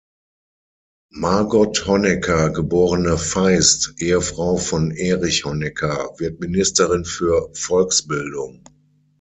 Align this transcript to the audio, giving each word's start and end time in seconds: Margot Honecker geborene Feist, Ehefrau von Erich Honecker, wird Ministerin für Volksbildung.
Margot 1.13 1.73
Honecker 1.85 2.49
geborene 2.55 3.19
Feist, 3.19 3.93
Ehefrau 3.99 4.57
von 4.57 4.89
Erich 4.89 5.45
Honecker, 5.45 6.15
wird 6.17 6.39
Ministerin 6.39 7.05
für 7.05 7.51
Volksbildung. 7.53 8.63